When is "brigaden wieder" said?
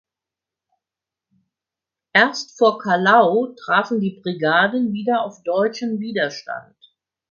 4.19-5.21